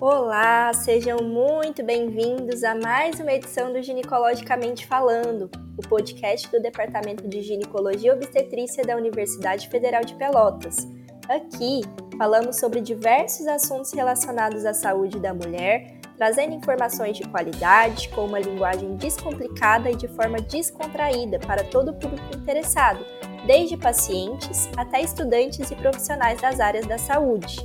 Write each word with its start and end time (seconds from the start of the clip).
Olá, 0.00 0.72
sejam 0.72 1.18
muito 1.18 1.84
bem-vindos 1.84 2.64
a 2.64 2.74
mais 2.74 3.20
uma 3.20 3.34
edição 3.34 3.70
do 3.70 3.82
Ginecologicamente 3.82 4.86
Falando, 4.86 5.50
o 5.76 5.86
podcast 5.86 6.50
do 6.50 6.58
Departamento 6.58 7.28
de 7.28 7.42
Ginecologia 7.42 8.10
e 8.10 8.14
Obstetrícia 8.14 8.82
da 8.82 8.96
Universidade 8.96 9.68
Federal 9.68 10.02
de 10.02 10.14
Pelotas. 10.14 10.88
Aqui 11.28 11.82
falamos 12.16 12.56
sobre 12.56 12.80
diversos 12.80 13.46
assuntos 13.46 13.92
relacionados 13.92 14.64
à 14.64 14.72
saúde 14.72 15.20
da 15.20 15.34
mulher, 15.34 16.00
trazendo 16.16 16.54
informações 16.54 17.18
de 17.18 17.28
qualidade, 17.28 18.08
com 18.08 18.24
uma 18.24 18.40
linguagem 18.40 18.96
descomplicada 18.96 19.90
e 19.90 19.96
de 19.96 20.08
forma 20.08 20.38
descontraída 20.38 21.38
para 21.40 21.62
todo 21.62 21.90
o 21.90 21.98
público 21.98 22.34
interessado, 22.34 23.04
desde 23.46 23.76
pacientes 23.76 24.66
até 24.78 25.02
estudantes 25.02 25.70
e 25.70 25.76
profissionais 25.76 26.40
das 26.40 26.58
áreas 26.58 26.86
da 26.86 26.96
saúde. 26.96 27.58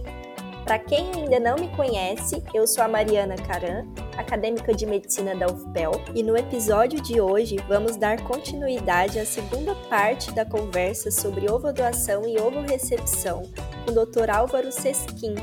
Para 0.65 0.79
quem 0.79 1.11
ainda 1.13 1.39
não 1.39 1.57
me 1.57 1.67
conhece, 1.75 2.43
eu 2.51 2.65
sou 2.65 2.83
a 2.83 2.87
Mariana 2.87 3.35
Caran, 3.35 3.85
acadêmica 4.17 4.73
de 4.73 4.87
medicina 4.87 5.35
da 5.35 5.45
UFPEL, 5.45 5.91
e 6.15 6.23
no 6.23 6.35
episódio 6.35 6.99
de 6.99 7.21
hoje 7.21 7.57
vamos 7.67 7.95
dar 7.97 8.19
continuidade 8.23 9.19
à 9.19 9.25
segunda 9.27 9.75
parte 9.87 10.31
da 10.31 10.43
conversa 10.43 11.11
sobre 11.11 11.47
ovodoação 11.51 12.27
e 12.27 12.39
ovorecepção 12.39 13.43
com 13.43 13.74
o 13.87 13.91
Dr. 13.91 14.29
Álvaro 14.31 14.71
Sesquim, 14.71 15.35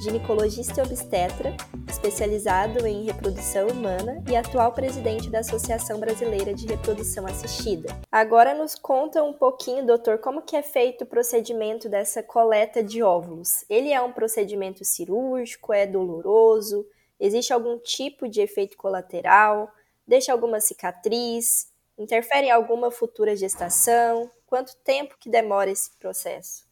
ginecologista 0.00 0.80
e 0.80 0.84
obstetra, 0.84 1.56
especializado 1.88 2.86
em 2.86 3.04
reprodução 3.04 3.68
humana 3.68 4.22
e 4.28 4.36
atual 4.36 4.72
presidente 4.72 5.30
da 5.30 5.38
Associação 5.38 5.98
Brasileira 5.98 6.52
de 6.52 6.66
Reprodução 6.66 7.26
Assistida. 7.26 7.88
Agora 8.12 8.54
nos 8.54 8.74
conta 8.74 9.22
um 9.22 9.32
pouquinho, 9.32 9.86
doutor, 9.86 10.18
como 10.18 10.42
que 10.42 10.56
é 10.56 10.62
feito 10.62 11.04
o 11.04 11.06
procedimento 11.06 11.88
dessa 11.88 12.22
coleta 12.22 12.82
de 12.82 13.02
óvulos. 13.02 13.64
Ele 13.68 13.90
é 13.92 14.00
um 14.00 14.12
procedimento 14.12 14.84
cirúrgico, 14.84 15.72
é 15.72 15.86
doloroso, 15.86 16.86
existe 17.18 17.52
algum 17.52 17.78
tipo 17.78 18.28
de 18.28 18.42
efeito 18.42 18.76
colateral, 18.76 19.72
deixa 20.06 20.32
alguma 20.32 20.60
cicatriz, 20.60 21.72
interfere 21.98 22.48
em 22.48 22.50
alguma 22.50 22.90
futura 22.90 23.34
gestação? 23.34 24.30
Quanto 24.44 24.76
tempo 24.84 25.16
que 25.18 25.30
demora 25.30 25.70
esse 25.70 25.90
processo? 25.98 26.65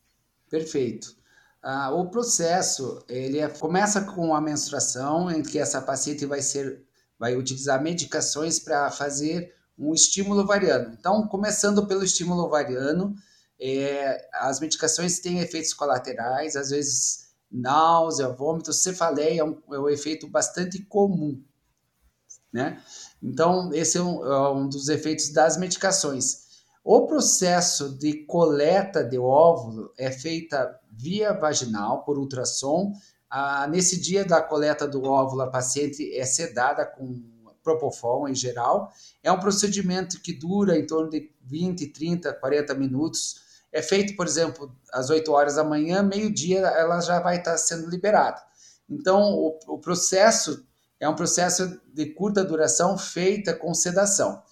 Perfeito. 0.55 1.17
Ah, 1.61 1.91
o 1.93 2.09
processo 2.09 3.05
ele 3.09 3.41
é, 3.41 3.49
começa 3.49 4.03
com 4.03 4.37
a 4.37 4.41
menstruação, 4.41 5.29
em 5.29 5.43
que 5.43 5.59
essa 5.59 5.83
paciente 5.83 6.25
vai 6.27 6.41
ser, 6.41 6.85
vai 7.19 7.35
utilizar 7.35 7.83
medicações 7.83 8.61
para 8.61 8.89
fazer 8.89 9.53
um 9.77 9.93
estímulo 9.93 10.43
ovariano. 10.43 10.95
Então, 10.97 11.27
começando 11.27 11.89
pelo 11.89 12.05
estímulo 12.05 12.45
ovariano, 12.45 13.17
é, 13.61 14.29
as 14.33 14.61
medicações 14.61 15.19
têm 15.19 15.41
efeitos 15.41 15.75
colaterais, 15.75 16.55
às 16.55 16.71
vezes 16.71 17.31
náusea, 17.51 18.29
vômito, 18.29 18.73
cefaleia 18.73 19.41
é 19.41 19.45
um, 19.45 19.61
é 19.73 19.79
um 19.81 19.89
efeito 19.89 20.29
bastante 20.29 20.81
comum, 20.85 21.43
né? 22.53 22.81
Então, 23.21 23.75
esse 23.75 23.99
é 23.99 24.03
um, 24.03 24.25
é 24.25 24.53
um 24.53 24.69
dos 24.69 24.89
efeitos 24.89 25.31
das 25.31 25.57
medicações. 25.57 26.44
O 26.85 27.07
processo 27.07 27.97
de 27.97 28.27
coleta 28.27 29.03
de 29.03 29.19
óvulo 29.19 29.91
é 29.97 30.11
feita 30.11 30.79
via 30.93 31.33
vaginal, 31.33 32.05
por 32.05 32.19
ultrassom. 32.19 32.93
Ah, 33.31 33.67
nesse 33.67 33.99
dia 33.99 34.23
da 34.23 34.43
coleta 34.43 34.87
do 34.87 35.03
óvulo, 35.03 35.41
a 35.41 35.51
paciente 35.51 36.15
é 36.15 36.27
sedada 36.27 36.85
com 36.85 37.33
Propofol 37.63 38.29
em 38.29 38.35
geral. 38.35 38.93
É 39.23 39.33
um 39.33 39.41
procedimento 39.41 40.21
que 40.21 40.35
dura 40.35 40.79
em 40.79 40.87
torno 40.87 41.09
de 41.09 41.33
20, 41.41 41.87
30, 41.87 42.35
40 42.35 42.75
minutos. 42.75 43.37
É 43.73 43.81
feito, 43.81 44.15
por 44.15 44.27
exemplo, 44.27 44.71
às 44.93 45.09
8 45.09 45.33
horas 45.33 45.55
da 45.55 45.65
manhã, 45.65 46.03
meio-dia 46.03 46.59
ela 46.59 47.01
já 47.01 47.19
vai 47.19 47.39
estar 47.39 47.57
sendo 47.57 47.89
liberada. 47.89 48.43
Então, 48.89 49.33
o, 49.33 49.59
o 49.69 49.79
processo 49.79 50.67
é 51.01 51.09
um 51.09 51.17
processo 51.17 51.81
de 51.95 52.07
curta 52.11 52.45
duração 52.45 52.99
feita 52.99 53.55
com 53.55 53.73
sedação. 53.73 54.43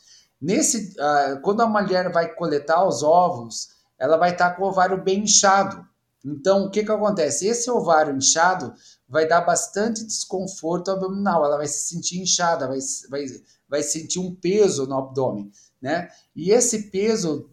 Nesse, 0.43 0.97
uh, 0.99 1.41
quando 1.41 1.61
a 1.61 1.69
mulher 1.69 2.11
vai 2.11 2.35
coletar 2.35 2.85
os 2.85 3.05
ovos, 3.05 3.69
ela 3.97 4.17
vai 4.17 4.33
estar 4.33 4.51
tá 4.51 4.57
com 4.57 4.65
o 4.65 4.67
ovário 4.67 5.01
bem 5.01 5.21
inchado. 5.21 5.87
Então, 6.25 6.65
o 6.65 6.71
que, 6.71 6.83
que 6.83 6.91
acontece? 6.91 7.47
Esse 7.47 7.71
ovário 7.71 8.17
inchado 8.17 8.75
vai 9.09 9.27
dar 9.27 9.43
bastante 9.43 10.05
desconforto 10.05 10.91
abdominal, 10.91 11.45
ela 11.45 11.57
vai 11.57 11.69
se 11.69 11.89
sentir 11.89 12.21
inchada, 12.21 12.67
vai, 12.67 12.79
vai, 13.09 13.25
vai 13.69 13.83
sentir 13.85 14.19
um 14.19 14.35
peso 14.35 14.85
no 14.87 14.99
abdômen, 14.99 15.49
né? 15.81 16.09
E 16.35 16.51
esse 16.51 16.91
peso 16.91 17.49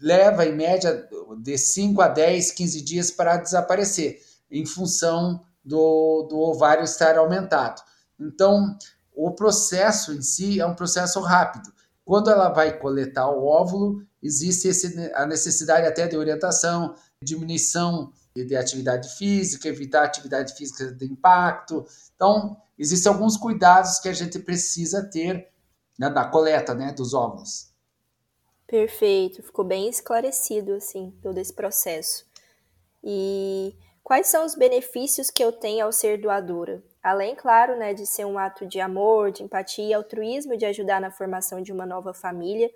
leva, 0.00 0.46
em 0.46 0.54
média, 0.54 1.08
de 1.38 1.58
5 1.58 2.00
a 2.00 2.08
10, 2.08 2.52
15 2.52 2.82
dias 2.82 3.10
para 3.10 3.36
desaparecer, 3.36 4.20
em 4.48 4.64
função 4.64 5.44
do, 5.64 6.26
do 6.28 6.38
ovário 6.38 6.84
estar 6.84 7.18
aumentado. 7.18 7.82
Então, 8.18 8.76
o 9.12 9.32
processo 9.32 10.12
em 10.12 10.22
si 10.22 10.60
é 10.60 10.66
um 10.66 10.74
processo 10.74 11.20
rápido. 11.20 11.72
Quando 12.10 12.28
ela 12.28 12.48
vai 12.48 12.76
coletar 12.76 13.30
o 13.30 13.46
óvulo, 13.46 14.04
existe 14.20 14.66
esse, 14.66 15.12
a 15.14 15.24
necessidade 15.26 15.86
até 15.86 16.08
de 16.08 16.16
orientação, 16.16 16.96
diminuição 17.22 18.12
de 18.34 18.56
atividade 18.56 19.16
física, 19.16 19.68
evitar 19.68 20.06
atividade 20.06 20.56
física 20.56 20.90
de 20.90 21.04
impacto. 21.04 21.86
Então, 22.16 22.60
existem 22.76 23.12
alguns 23.12 23.36
cuidados 23.36 24.00
que 24.00 24.08
a 24.08 24.12
gente 24.12 24.40
precisa 24.40 25.08
ter 25.08 25.52
né, 25.96 26.08
na 26.08 26.28
coleta 26.28 26.74
né, 26.74 26.92
dos 26.92 27.14
óvulos. 27.14 27.72
Perfeito, 28.66 29.40
ficou 29.44 29.64
bem 29.64 29.88
esclarecido 29.88 30.72
assim 30.72 31.16
todo 31.22 31.38
esse 31.38 31.52
processo. 31.52 32.26
E 33.04 33.76
quais 34.02 34.26
são 34.26 34.44
os 34.44 34.56
benefícios 34.56 35.30
que 35.30 35.44
eu 35.44 35.52
tenho 35.52 35.84
ao 35.84 35.92
ser 35.92 36.20
doadora? 36.20 36.82
Além, 37.02 37.34
claro, 37.34 37.78
né, 37.78 37.94
de 37.94 38.06
ser 38.06 38.26
um 38.26 38.38
ato 38.38 38.66
de 38.66 38.78
amor, 38.78 39.30
de 39.30 39.42
empatia 39.42 39.84
e 39.84 39.94
altruísmo 39.94 40.56
de 40.56 40.66
ajudar 40.66 41.00
na 41.00 41.10
formação 41.10 41.62
de 41.62 41.72
uma 41.72 41.86
nova 41.86 42.12
família, 42.12 42.70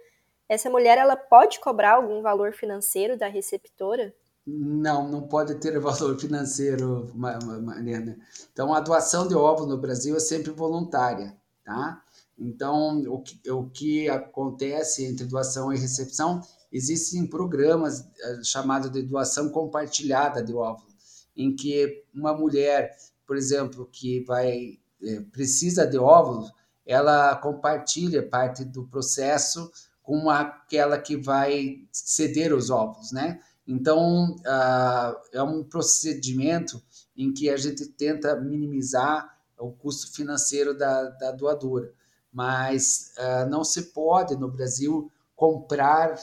essa 0.49 0.71
mulher 0.71 0.99
ela 0.99 1.17
pode 1.17 1.61
cobrar 1.61 1.95
algum 1.95 2.23
valor 2.23 2.53
financeiro 2.53 3.19
da 3.19 3.29
receptora? 3.29 4.15
Não, 4.47 5.09
não 5.09 5.23
pode 5.23 5.55
ter 5.57 5.79
valor 5.81 6.19
financeiro, 6.19 7.11
Mariana. 7.15 8.19
Então, 8.53 8.73
a 8.73 8.81
doação 8.81 9.27
de 9.27 9.35
óvulos 9.35 9.71
no 9.71 9.81
Brasil 9.81 10.17
é 10.17 10.21
sempre 10.21 10.53
voluntária, 10.53 11.37
tá? 11.65 12.03
Então, 12.39 13.03
o 13.09 13.21
que, 13.21 13.51
o 13.51 13.71
que 13.71 14.09
acontece 14.09 15.05
entre 15.05 15.25
doação 15.25 15.73
e 15.73 15.79
recepção, 15.79 16.41
existem 16.73 17.27
programas 17.27 18.01
eh, 18.01 18.41
chamados 18.43 18.91
de 18.91 19.03
doação 19.03 19.51
compartilhada 19.51 20.43
de 20.43 20.53
óvulos, 20.53 21.29
em 21.37 21.55
que 21.55 22.05
uma 22.13 22.37
mulher 22.37 22.97
por 23.27 23.37
exemplo, 23.37 23.89
que 23.91 24.25
vai 24.25 24.79
é, 25.03 25.21
precisa 25.33 25.87
de 25.87 25.99
óvulos, 25.99 26.53
ela 26.87 27.37
compartilha 27.37 28.27
parte 28.29 28.65
do 28.65 28.87
processo 28.87 29.71
com 30.03 30.29
aquela 30.29 30.99
que 30.99 31.17
vai 31.17 31.87
ceder 31.91 32.55
os 32.55 32.69
óvulos, 32.69 33.11
né? 33.13 33.41
Então, 33.67 34.37
uh, 34.41 35.17
é 35.33 35.43
um 35.43 35.65
procedimento 35.65 36.83
em 37.17 37.33
que 37.33 37.49
a 37.49 37.57
gente 37.57 37.87
tenta 37.87 38.39
minimizar 38.39 39.39
o 39.59 39.73
custo 39.73 40.15
financeiro 40.15 40.77
da, 40.77 41.09
da 41.09 41.33
doadora, 41.33 41.91
mas 42.31 43.15
uh, 43.17 43.49
não 43.49 43.65
se 43.65 43.95
pode 43.95 44.37
no 44.37 44.51
Brasil 44.51 45.11
comprar 45.35 46.15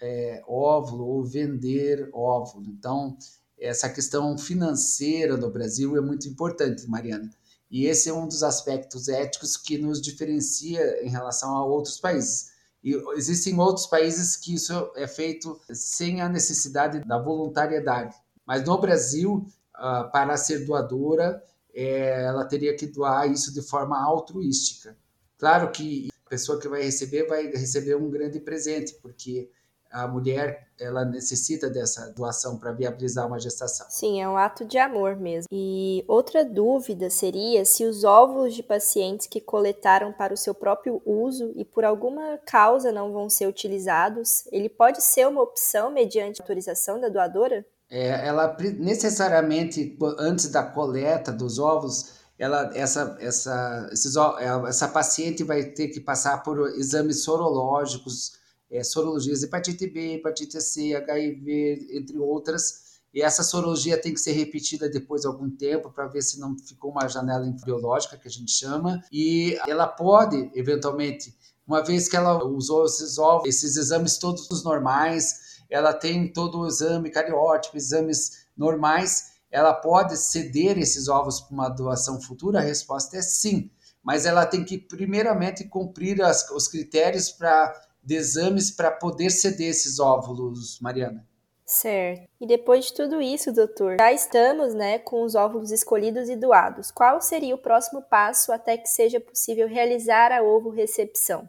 é, 0.00 0.42
óvulo 0.46 1.06
ou 1.06 1.24
vender 1.24 2.08
óvulo. 2.12 2.66
Então, 2.68 3.16
essa 3.64 3.88
questão 3.88 4.36
financeira 4.36 5.36
no 5.36 5.50
Brasil 5.50 5.96
é 5.96 6.00
muito 6.00 6.28
importante, 6.28 6.88
Mariana. 6.88 7.30
E 7.70 7.86
esse 7.86 8.08
é 8.08 8.12
um 8.12 8.28
dos 8.28 8.42
aspectos 8.42 9.08
éticos 9.08 9.56
que 9.56 9.78
nos 9.78 10.00
diferencia 10.00 11.04
em 11.04 11.08
relação 11.08 11.56
a 11.56 11.64
outros 11.64 11.98
países. 11.98 12.52
E 12.82 12.94
existem 13.16 13.58
outros 13.58 13.86
países 13.86 14.36
que 14.36 14.54
isso 14.54 14.72
é 14.94 15.06
feito 15.06 15.58
sem 15.72 16.20
a 16.20 16.28
necessidade 16.28 17.00
da 17.00 17.18
voluntariedade. 17.18 18.14
Mas 18.46 18.64
no 18.64 18.78
Brasil, 18.78 19.46
ah, 19.74 20.04
para 20.04 20.36
ser 20.36 20.66
doadora, 20.66 21.42
é, 21.74 22.24
ela 22.24 22.44
teria 22.44 22.76
que 22.76 22.86
doar 22.86 23.28
isso 23.30 23.52
de 23.52 23.62
forma 23.62 23.98
altruística. 23.98 24.96
Claro 25.38 25.70
que 25.72 26.08
a 26.26 26.28
pessoa 26.28 26.60
que 26.60 26.68
vai 26.68 26.82
receber 26.82 27.26
vai 27.26 27.46
receber 27.46 27.96
um 27.96 28.10
grande 28.10 28.38
presente, 28.38 28.94
porque 29.02 29.50
a 29.94 30.08
mulher 30.08 30.66
ela 30.80 31.04
necessita 31.04 31.70
dessa 31.70 32.12
doação 32.12 32.58
para 32.58 32.72
viabilizar 32.72 33.28
uma 33.28 33.38
gestação. 33.38 33.86
Sim, 33.88 34.20
é 34.20 34.28
um 34.28 34.36
ato 34.36 34.64
de 34.64 34.76
amor 34.76 35.14
mesmo. 35.14 35.46
E 35.52 36.04
outra 36.08 36.44
dúvida 36.44 37.08
seria 37.08 37.64
se 37.64 37.84
os 37.84 38.02
óvulos 38.02 38.54
de 38.54 38.62
pacientes 38.62 39.28
que 39.28 39.40
coletaram 39.40 40.12
para 40.12 40.34
o 40.34 40.36
seu 40.36 40.52
próprio 40.52 41.00
uso 41.06 41.52
e 41.54 41.64
por 41.64 41.84
alguma 41.84 42.38
causa 42.44 42.90
não 42.90 43.12
vão 43.12 43.30
ser 43.30 43.46
utilizados, 43.46 44.44
ele 44.50 44.68
pode 44.68 45.00
ser 45.00 45.28
uma 45.28 45.42
opção 45.42 45.92
mediante 45.92 46.40
autorização 46.40 47.00
da 47.00 47.08
doadora? 47.08 47.64
É, 47.88 48.26
ela 48.26 48.56
necessariamente 48.78 49.96
antes 50.18 50.50
da 50.50 50.64
coleta 50.64 51.30
dos 51.30 51.60
óvulos 51.60 52.24
ela, 52.36 52.68
essa, 52.74 53.16
essa, 53.20 53.88
esses, 53.92 54.16
é, 54.16 54.68
essa 54.68 54.88
paciente 54.88 55.44
vai 55.44 55.62
ter 55.62 55.88
que 55.88 56.00
passar 56.00 56.42
por 56.42 56.68
exames 56.70 57.22
sorológicos 57.22 58.42
é, 58.74 58.82
sorologias 58.82 59.42
hepatite 59.42 59.86
B, 59.86 60.14
hepatite 60.14 60.60
C, 60.60 60.94
HIV, 60.96 61.88
entre 61.92 62.18
outras, 62.18 62.84
e 63.14 63.22
essa 63.22 63.44
sorologia 63.44 64.00
tem 64.00 64.12
que 64.12 64.18
ser 64.18 64.32
repetida 64.32 64.88
depois 64.88 65.20
de 65.20 65.28
algum 65.28 65.48
tempo 65.48 65.92
para 65.92 66.08
ver 66.08 66.20
se 66.20 66.40
não 66.40 66.58
ficou 66.58 66.90
uma 66.90 67.06
janela 67.06 67.46
biológica, 67.64 68.18
que 68.18 68.26
a 68.26 68.30
gente 68.30 68.50
chama, 68.50 69.00
e 69.12 69.56
ela 69.68 69.86
pode, 69.86 70.50
eventualmente, 70.52 71.32
uma 71.64 71.82
vez 71.82 72.08
que 72.08 72.16
ela 72.16 72.44
usou 72.44 72.84
esses 72.84 73.16
ovos, 73.16 73.48
esses 73.48 73.76
exames 73.76 74.18
todos 74.18 74.64
normais, 74.64 75.62
ela 75.70 75.94
tem 75.94 76.32
todo 76.32 76.58
o 76.58 76.66
exame 76.66 77.08
cariótipo, 77.10 77.76
exames 77.76 78.48
normais, 78.56 79.34
ela 79.52 79.72
pode 79.72 80.16
ceder 80.16 80.76
esses 80.78 81.06
ovos 81.06 81.40
para 81.40 81.54
uma 81.54 81.68
doação 81.68 82.20
futura? 82.20 82.58
A 82.58 82.62
resposta 82.62 83.16
é 83.16 83.22
sim, 83.22 83.70
mas 84.02 84.26
ela 84.26 84.44
tem 84.44 84.64
que 84.64 84.76
primeiramente 84.76 85.62
cumprir 85.68 86.20
as, 86.20 86.50
os 86.50 86.66
critérios 86.66 87.30
para 87.30 87.72
de 88.04 88.14
exames 88.14 88.70
para 88.70 88.90
poder 88.90 89.30
ceder 89.30 89.70
esses 89.70 89.98
óvulos, 89.98 90.78
Mariana. 90.80 91.26
Certo. 91.66 92.28
E 92.38 92.46
depois 92.46 92.86
de 92.86 92.94
tudo 92.94 93.22
isso, 93.22 93.50
doutor, 93.50 93.96
já 93.98 94.12
estamos, 94.12 94.74
né, 94.74 94.98
com 94.98 95.22
os 95.22 95.34
óvulos 95.34 95.70
escolhidos 95.70 96.28
e 96.28 96.36
doados. 96.36 96.90
Qual 96.90 97.20
seria 97.22 97.54
o 97.54 97.58
próximo 97.58 98.02
passo 98.02 98.52
até 98.52 98.76
que 98.76 98.88
seja 98.88 99.18
possível 99.18 99.66
realizar 99.66 100.30
a 100.30 100.42
ovo 100.42 100.68
recepção? 100.68 101.48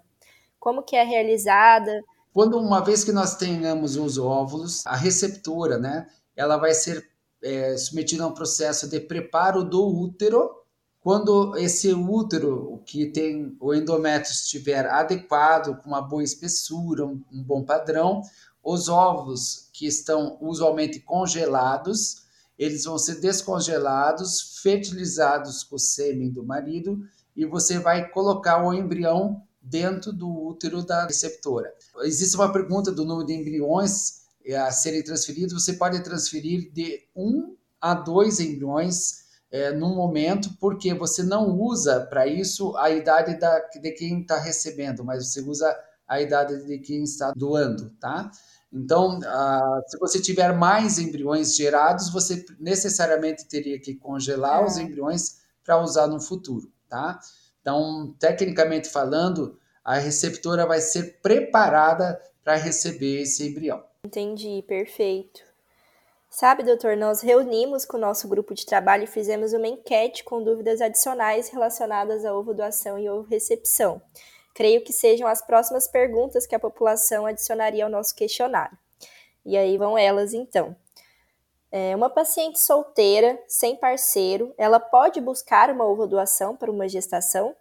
Como 0.58 0.84
que 0.84 0.96
é 0.96 1.04
realizada? 1.04 2.02
Quando 2.34 2.58
uma 2.58 2.82
vez 2.84 3.04
que 3.04 3.12
nós 3.12 3.36
tenhamos 3.36 3.98
os 3.98 4.18
óvulos, 4.18 4.86
a 4.88 4.96
receptora, 4.96 5.78
né, 5.78 6.08
ela 6.36 6.58
vai 6.58 6.74
ser 6.74 7.06
é, 7.44 7.78
submetida 7.78 8.24
a 8.24 8.28
um 8.28 8.34
processo 8.34 8.90
de 8.90 9.00
preparo 9.00 9.64
do 9.64 9.86
útero. 9.86 10.50
Quando 11.06 11.56
esse 11.56 11.94
útero 11.94 12.82
que 12.84 13.06
tem 13.06 13.56
o 13.60 13.76
endométrio 13.76 14.34
estiver 14.34 14.88
adequado, 14.88 15.80
com 15.80 15.90
uma 15.90 16.02
boa 16.02 16.24
espessura, 16.24 17.06
um, 17.06 17.24
um 17.32 17.44
bom 17.44 17.64
padrão, 17.64 18.24
os 18.64 18.90
ovos 18.90 19.70
que 19.72 19.86
estão 19.86 20.36
usualmente 20.42 21.00
congelados, 21.00 22.24
eles 22.58 22.86
vão 22.86 22.98
ser 22.98 23.20
descongelados, 23.22 24.60
fertilizados 24.64 25.64
com 25.64 25.76
o 25.76 25.80
sêmen 25.80 26.32
do 26.32 26.44
marido 26.44 27.00
e 27.36 27.46
você 27.46 27.78
vai 27.78 28.10
colocar 28.10 28.66
o 28.66 28.74
embrião 28.74 29.44
dentro 29.62 30.12
do 30.12 30.28
útero 30.28 30.84
da 30.84 31.06
receptora. 31.06 31.72
Existe 32.00 32.36
uma 32.36 32.52
pergunta 32.52 32.92
do 32.92 33.06
número 33.06 33.28
de 33.28 33.34
embriões 33.36 34.24
é, 34.44 34.58
a 34.58 34.72
serem 34.72 35.04
transferidos. 35.04 35.54
Você 35.54 35.74
pode 35.74 36.04
transferir 36.04 36.74
de 36.74 37.04
um 37.16 37.56
a 37.80 37.94
dois 37.94 38.40
embriões 38.40 39.25
é, 39.56 39.72
num 39.72 39.96
momento, 39.96 40.50
porque 40.60 40.94
você 40.94 41.24
não 41.24 41.58
usa 41.58 42.02
para 42.02 42.28
isso 42.28 42.76
a 42.76 42.90
idade 42.90 43.40
da, 43.40 43.58
de 43.60 43.92
quem 43.92 44.20
está 44.20 44.38
recebendo, 44.38 45.02
mas 45.02 45.26
você 45.26 45.40
usa 45.40 45.74
a 46.06 46.20
idade 46.22 46.66
de 46.66 46.78
quem 46.80 47.04
está 47.04 47.32
doando, 47.34 47.90
tá? 47.92 48.30
Então, 48.72 49.18
se 49.88 49.98
você 49.98 50.22
tiver 50.22 50.54
mais 50.54 51.00
embriões 51.00 51.56
gerados, 51.56 52.12
você 52.12 52.44
necessariamente 52.60 53.46
teria 53.46 53.80
que 53.80 53.96
congelar 53.96 54.62
é. 54.62 54.66
os 54.66 54.78
embriões 54.78 55.38
para 55.64 55.82
usar 55.82 56.08
no 56.08 56.20
futuro, 56.20 56.70
tá? 56.90 57.18
Então, 57.62 58.14
tecnicamente 58.20 58.90
falando, 58.90 59.58
a 59.86 59.98
receptora 59.98 60.66
vai 60.68 60.82
ser 60.82 61.22
preparada 61.22 62.20
para 62.44 62.56
receber 62.56 63.22
esse 63.22 63.48
embrião. 63.48 63.82
Entendi, 64.04 64.62
perfeito. 64.68 65.42
Sabe, 66.38 66.64
doutor, 66.64 66.98
nós 66.98 67.22
reunimos 67.22 67.86
com 67.86 67.96
o 67.96 68.00
nosso 68.00 68.28
grupo 68.28 68.54
de 68.54 68.66
trabalho 68.66 69.06
e 69.06 69.08
fizemos 69.08 69.54
uma 69.54 69.70
enquete 69.70 70.22
com 70.22 70.44
dúvidas 70.44 70.82
adicionais 70.82 71.48
relacionadas 71.48 72.26
a 72.26 72.36
ovo 72.36 72.54
doação 72.54 73.00
e 73.00 73.08
ovo 73.08 73.26
recepção. 73.30 74.02
Creio 74.54 74.84
que 74.84 74.92
sejam 74.92 75.30
as 75.30 75.42
próximas 75.42 75.88
perguntas 75.88 76.46
que 76.46 76.54
a 76.54 76.60
população 76.60 77.26
adicionaria 77.26 77.86
ao 77.86 77.90
nosso 77.90 78.14
questionário. 78.14 78.78
E 79.46 79.56
aí 79.56 79.78
vão 79.78 79.98
elas 79.98 80.34
então. 80.34 80.76
É, 81.72 81.96
uma 81.96 82.10
paciente 82.10 82.60
solteira, 82.60 83.42
sem 83.48 83.78
parceiro, 83.78 84.54
ela 84.58 84.78
pode 84.78 85.22
buscar 85.22 85.70
uma 85.70 85.86
ovo 85.86 86.06
doação 86.06 86.54
para 86.54 86.70
uma 86.70 86.90
gestação? 86.90 87.56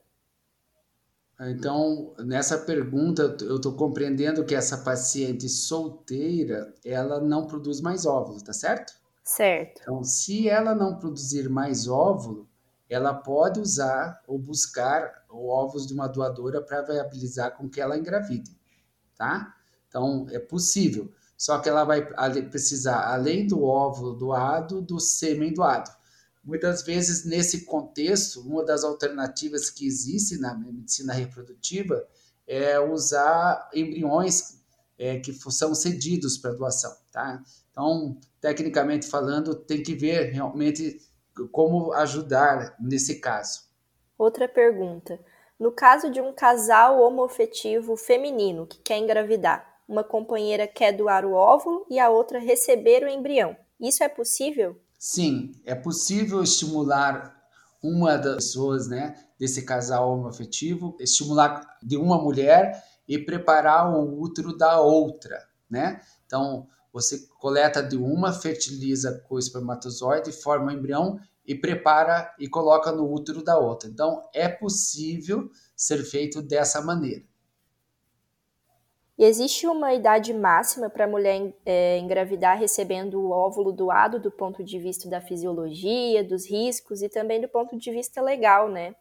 Então, 1.40 2.14
nessa 2.19 2.58
pergunta, 2.58 3.36
eu 3.40 3.56
estou 3.56 3.75
compreendendo 3.75 4.44
que 4.44 4.54
essa 4.54 4.78
paciente 4.78 5.48
solteira, 5.48 6.72
ela 6.84 7.20
não 7.20 7.46
produz 7.46 7.81
mais 7.81 8.06
óvulos, 8.06 8.42
tá 8.42 8.52
certo? 8.52 8.94
Certo. 9.25 9.81
Então, 9.82 10.04
se 10.04 10.48
ela 10.48 10.75
não 10.75 10.96
produzir 10.96 11.48
mais 11.48 11.88
óvulo, 11.88 12.48
ela 12.88 13.12
pode 13.12 13.58
usar 13.58 14.22
ou 14.28 14.38
buscar 14.38 15.25
ovos 15.28 15.86
de 15.86 15.94
uma 15.94 16.06
doadora 16.06 16.62
para 16.62 16.82
viabilizar 16.82 17.56
com 17.56 17.69
que 17.69 17.81
ela 17.81 17.98
engravide, 17.98 18.56
tá? 19.16 19.54
Então, 19.88 20.26
é 20.31 20.38
possível. 20.38 21.10
Só 21.36 21.58
que 21.58 21.69
ela 21.69 21.82
vai 21.84 22.06
precisar, 22.48 23.12
além 23.12 23.46
do 23.46 23.64
óvulo 23.64 24.14
doado, 24.14 24.81
do 24.81 25.00
sêmen 25.00 25.52
doado. 25.52 25.90
Muitas 26.44 26.82
vezes, 26.82 27.25
nesse 27.25 27.64
contexto, 27.64 28.41
uma 28.41 28.64
das 28.64 28.85
alternativas 28.85 29.70
que 29.70 29.87
existe 29.87 30.38
na 30.38 30.55
medicina 30.55 31.12
reprodutiva 31.12 32.06
é 32.46 32.79
usar 32.79 33.70
embriões 33.75 34.62
é, 34.99 35.19
que 35.19 35.32
são 35.32 35.75
cedidos 35.75 36.37
para 36.37 36.52
doação, 36.52 36.94
tá? 37.11 37.43
Então, 37.70 38.19
tecnicamente 38.41 39.06
falando, 39.06 39.55
tem 39.55 39.82
que 39.82 39.94
ver 39.94 40.32
realmente 40.32 41.00
como 41.50 41.93
ajudar 41.94 42.76
nesse 42.79 43.20
caso. 43.20 43.64
Outra 44.17 44.46
pergunta. 44.46 45.19
No 45.58 45.73
caso 45.73 46.11
de 46.11 46.20
um 46.20 46.32
casal 46.32 47.00
homoafetivo 47.00 47.96
feminino 47.96 48.67
que 48.67 48.79
quer 48.79 48.99
engravidar, 48.99 49.81
uma 49.88 50.05
companheira 50.05 50.67
quer 50.67 50.93
doar 50.93 51.25
o 51.25 51.32
óvulo 51.32 51.87
e 51.91 51.99
a 51.99 52.11
outra 52.11 52.38
receber 52.38 53.02
o 53.02 53.08
embrião. 53.08 53.56
Isso 53.81 54.05
é 54.05 54.08
possível? 54.08 54.79
Sim, 55.06 55.53
é 55.67 55.75
possível 55.75 56.43
estimular 56.43 57.37
uma 57.83 58.17
das 58.17 58.37
pessoas, 58.37 58.89
né, 58.89 59.15
desse 59.39 59.61
casal 59.67 60.11
homoafetivo, 60.11 60.97
estimular 60.99 61.77
de 61.83 61.99
uma 61.99 62.17
mulher 62.17 62.83
e 63.06 63.19
preparar 63.19 63.95
o 63.95 64.19
útero 64.19 64.56
da 64.56 64.81
outra, 64.81 65.47
né? 65.69 66.01
Então, 66.25 66.67
você 66.91 67.29
coleta 67.39 67.83
de 67.83 67.99
uma, 67.99 68.33
fertiliza 68.33 69.23
com 69.29 69.35
o 69.35 69.39
espermatozoide, 69.39 70.33
forma 70.33 70.73
o 70.73 70.75
embrião 70.75 71.21
e 71.47 71.55
prepara 71.55 72.35
e 72.39 72.49
coloca 72.49 72.91
no 72.91 73.06
útero 73.12 73.45
da 73.45 73.59
outra. 73.59 73.91
Então, 73.91 74.23
é 74.33 74.49
possível 74.49 75.51
ser 75.77 76.03
feito 76.03 76.41
dessa 76.41 76.81
maneira. 76.81 77.27
E 79.16 79.25
existe 79.25 79.66
uma 79.66 79.94
idade 79.94 80.34
máxima 80.34 80.90
para 80.90 81.05
a 81.05 81.08
mulher 81.08 81.55
é, 81.64 81.99
engravidar 81.99 82.58
recebendo 82.58 83.20
o 83.20 83.31
óvulo 83.31 83.70
doado 83.72 84.19
do 84.19 84.31
ponto 84.31 84.64
de 84.64 84.78
vista 84.78 85.08
da 85.08 85.20
fisiologia, 85.20 86.25
dos 86.25 86.50
riscos 86.50 87.00
e 87.00 87.08
também 87.08 87.40
do 87.40 87.49
ponto 87.49 87.78
de 87.78 87.90
vista 87.93 88.20
legal, 88.20 88.69
né? 88.69 88.94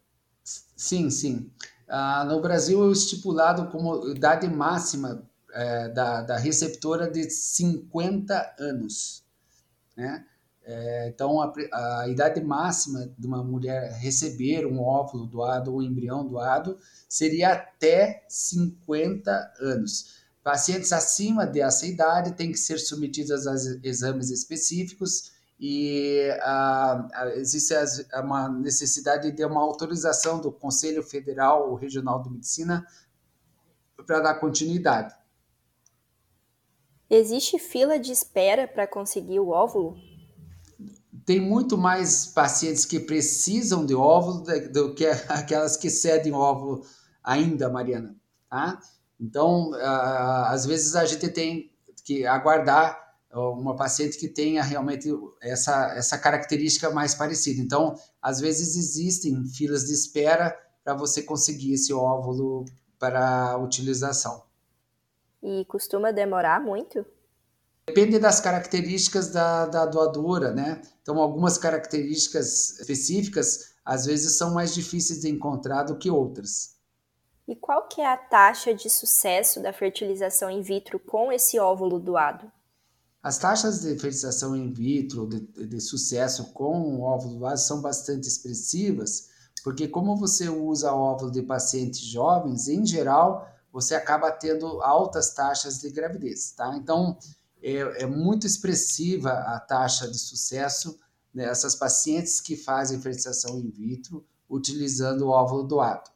Sim, 0.43 1.09
sim. 1.09 1.51
Ah, 1.87 2.25
no 2.25 2.41
Brasil 2.41 2.87
é 2.87 2.91
estipulado 2.91 3.71
como 3.71 4.09
idade 4.09 4.47
máxima 4.47 5.27
é, 5.51 5.89
da, 5.89 6.21
da 6.21 6.37
receptora 6.37 7.09
de 7.09 7.29
50 7.29 8.55
anos. 8.59 9.23
Né? 9.97 10.25
É, 10.65 11.09
então, 11.09 11.41
a, 11.41 11.51
a, 11.73 12.07
idade 12.07 12.41
máxima 12.41 13.11
de 13.17 13.27
uma 13.27 13.43
mulher 13.43 13.91
receber 13.99 14.65
um 14.65 14.81
óvulo 14.81 15.25
doado 15.25 15.73
ou 15.73 15.79
um 15.79 15.81
embrião 15.81 16.25
doado 16.25 16.77
seria 17.07 17.51
até 17.51 18.23
50 18.29 19.53
anos. 19.59 20.23
Pacientes 20.41 20.93
acima 20.93 21.45
dessa 21.45 21.85
idade 21.85 22.33
têm 22.33 22.51
que 22.51 22.57
ser 22.57 22.77
submetidos 22.77 23.45
a 23.45 23.53
exames 23.83 24.29
específicos 24.29 25.33
e 25.59 26.29
a, 26.41 27.07
a, 27.13 27.35
existe 27.35 27.73
uma 28.15 28.47
necessidade 28.47 29.31
de 29.31 29.45
uma 29.45 29.61
autorização 29.61 30.39
do 30.39 30.51
Conselho 30.51 31.03
Federal 31.03 31.69
ou 31.69 31.75
Regional 31.75 32.23
de 32.23 32.29
Medicina 32.29 32.85
para 34.05 34.21
dar 34.21 34.35
continuidade. 34.35 35.13
Existe 37.09 37.59
fila 37.59 37.99
de 37.99 38.11
espera 38.11 38.67
para 38.67 38.87
conseguir 38.87 39.39
o 39.39 39.49
óvulo? 39.49 40.12
Tem 41.25 41.39
muito 41.39 41.77
mais 41.77 42.25
pacientes 42.25 42.85
que 42.85 42.99
precisam 42.99 43.85
de 43.85 43.95
óvulo 43.95 44.43
do 44.71 44.93
que 44.93 45.05
aquelas 45.29 45.77
que 45.77 45.89
cedem 45.89 46.33
óvulo 46.33 46.85
ainda, 47.23 47.69
Mariana. 47.69 48.15
Tá? 48.49 48.79
Então, 49.19 49.71
às 50.47 50.65
vezes 50.65 50.95
a 50.95 51.05
gente 51.05 51.29
tem 51.29 51.71
que 52.03 52.25
aguardar 52.25 53.01
uma 53.31 53.75
paciente 53.75 54.17
que 54.17 54.27
tenha 54.27 54.61
realmente 54.61 55.09
essa, 55.41 55.93
essa 55.95 56.17
característica 56.17 56.91
mais 56.91 57.15
parecida. 57.15 57.61
Então, 57.61 57.95
às 58.21 58.39
vezes 58.39 58.75
existem 58.75 59.43
filas 59.45 59.85
de 59.85 59.93
espera 59.93 60.55
para 60.83 60.93
você 60.93 61.23
conseguir 61.23 61.73
esse 61.73 61.93
óvulo 61.93 62.65
para 62.99 63.57
utilização. 63.57 64.43
E 65.41 65.65
costuma 65.65 66.11
demorar 66.11 66.61
muito? 66.61 67.05
Depende 67.85 68.17
das 68.17 68.39
características 68.39 69.29
da, 69.29 69.65
da 69.65 69.85
doadora, 69.85 70.53
né? 70.53 70.81
Então, 71.01 71.19
algumas 71.19 71.57
características 71.57 72.79
específicas 72.79 73.73
às 73.83 74.05
vezes 74.05 74.37
são 74.37 74.53
mais 74.53 74.73
difíceis 74.73 75.21
de 75.21 75.29
encontrar 75.29 75.83
do 75.83 75.97
que 75.97 76.09
outras. 76.09 76.77
E 77.45 77.55
qual 77.55 77.87
que 77.89 77.99
é 77.99 78.07
a 78.07 78.15
taxa 78.15 78.73
de 78.73 78.89
sucesso 78.89 79.61
da 79.61 79.73
fertilização 79.73 80.49
in 80.49 80.61
vitro 80.61 80.97
com 80.97 81.29
esse 81.31 81.59
óvulo 81.59 81.99
doado? 81.99 82.49
As 83.21 83.37
taxas 83.37 83.81
de 83.81 83.89
fertilização 83.99 84.55
in 84.55 84.71
vitro 84.71 85.27
de, 85.27 85.41
de 85.67 85.79
sucesso 85.81 86.53
com 86.53 86.95
o 86.95 87.01
óvulo 87.01 87.39
base 87.39 87.67
são 87.67 87.81
bastante 87.81 88.27
expressivas, 88.27 89.29
porque 89.61 89.89
como 89.89 90.15
você 90.15 90.47
usa 90.47 90.93
óvulo 90.93 91.31
de 91.31 91.41
pacientes 91.41 91.99
jovens, 91.99 92.69
em 92.69 92.85
geral, 92.85 93.47
você 93.71 93.95
acaba 93.95 94.31
tendo 94.31 94.81
altas 94.81 95.33
taxas 95.33 95.79
de 95.79 95.89
gravidez, 95.89 96.51
tá? 96.51 96.75
Então, 96.77 97.17
é, 97.63 98.03
é 98.03 98.05
muito 98.05 98.45
expressiva 98.45 99.31
a 99.31 99.59
taxa 99.59 100.07
de 100.07 100.19
sucesso 100.19 100.99
nessas 101.33 101.75
pacientes 101.75 102.39
que 102.39 102.55
fazem 102.55 103.01
fertilização 103.01 103.57
in 103.57 103.69
vitro 103.69 104.25
utilizando 104.49 105.23
o 105.23 105.29
óvulo 105.29 105.63
doado. 105.63 106.11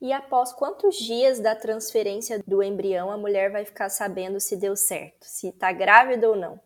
E 0.00 0.12
após 0.12 0.52
quantos 0.52 0.96
dias 0.96 1.38
da 1.38 1.54
transferência 1.54 2.42
do 2.46 2.62
embrião 2.62 3.10
a 3.10 3.16
mulher 3.16 3.52
vai 3.52 3.64
ficar 3.64 3.88
sabendo 3.88 4.40
se 4.40 4.56
deu 4.56 4.74
certo, 4.74 5.24
se 5.24 5.48
está 5.48 5.70
grávida 5.72 6.28
ou 6.28 6.36
não? 6.36 6.60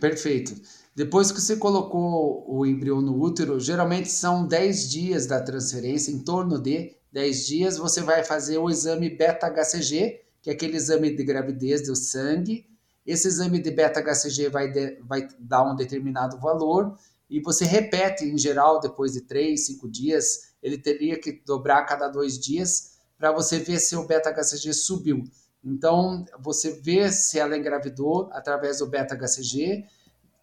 Perfeito. 0.00 0.54
Depois 0.94 1.32
que 1.32 1.40
você 1.40 1.56
colocou 1.56 2.44
o 2.46 2.64
embrião 2.64 3.00
no 3.00 3.20
útero, 3.20 3.58
geralmente 3.58 4.10
são 4.10 4.46
10 4.46 4.90
dias 4.90 5.26
da 5.26 5.40
transferência, 5.40 6.10
em 6.12 6.18
torno 6.18 6.58
de 6.58 6.94
10 7.10 7.46
dias, 7.46 7.76
você 7.76 8.00
vai 8.00 8.24
fazer 8.24 8.58
o 8.58 8.70
exame 8.70 9.10
beta-HCG, 9.10 10.22
que 10.40 10.50
é 10.50 10.52
aquele 10.52 10.76
exame 10.76 11.14
de 11.14 11.22
gravidez 11.24 11.86
do 11.86 11.94
sangue. 11.94 12.66
Esse 13.06 13.28
exame 13.28 13.60
de 13.60 13.70
beta-HCG 13.70 14.48
vai, 14.48 14.72
vai 15.02 15.28
dar 15.38 15.64
um 15.64 15.74
determinado 15.74 16.38
valor 16.38 16.96
e 17.28 17.40
você 17.40 17.64
repete, 17.64 18.24
em 18.24 18.36
geral, 18.36 18.78
depois 18.78 19.12
de 19.12 19.22
3, 19.22 19.66
5 19.66 19.88
dias, 19.88 20.52
ele 20.62 20.78
teria 20.78 21.18
que 21.18 21.32
dobrar 21.44 21.78
a 21.78 21.84
cada 21.84 22.08
dois 22.08 22.38
dias 22.38 22.92
para 23.18 23.32
você 23.32 23.58
ver 23.58 23.80
se 23.80 23.96
o 23.96 24.06
beta-HCG 24.06 24.72
subiu. 24.74 25.24
Então, 25.64 26.24
você 26.40 26.72
vê 26.72 27.10
se 27.10 27.38
ela 27.38 27.56
engravidou 27.56 28.28
através 28.32 28.78
do 28.78 28.86
beta-HCG, 28.86 29.84